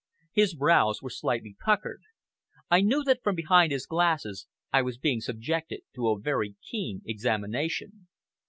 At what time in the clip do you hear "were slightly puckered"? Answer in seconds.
1.03-2.01